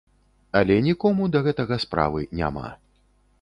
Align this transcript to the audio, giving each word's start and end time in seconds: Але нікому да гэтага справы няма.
Але 0.61 0.77
нікому 0.87 1.27
да 1.35 1.41
гэтага 1.49 1.79
справы 1.85 2.27
няма. 2.41 2.65